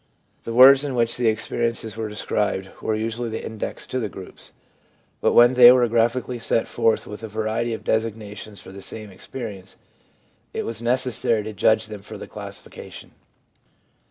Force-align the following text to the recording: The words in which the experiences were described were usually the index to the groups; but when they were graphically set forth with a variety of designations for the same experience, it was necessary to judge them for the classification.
The 0.45 0.53
words 0.55 0.83
in 0.83 0.95
which 0.95 1.15
the 1.15 1.27
experiences 1.27 1.95
were 1.95 2.09
described 2.09 2.71
were 2.81 2.95
usually 2.95 3.29
the 3.29 3.45
index 3.45 3.85
to 3.85 3.99
the 3.99 4.09
groups; 4.09 4.51
but 5.19 5.33
when 5.33 5.53
they 5.53 5.71
were 5.71 5.87
graphically 5.87 6.39
set 6.39 6.67
forth 6.67 7.05
with 7.05 7.21
a 7.21 7.27
variety 7.27 7.71
of 7.75 7.83
designations 7.83 8.59
for 8.59 8.71
the 8.71 8.81
same 8.81 9.11
experience, 9.11 9.77
it 10.55 10.65
was 10.65 10.81
necessary 10.81 11.43
to 11.43 11.53
judge 11.53 11.85
them 11.85 12.01
for 12.01 12.17
the 12.17 12.25
classification. 12.25 13.11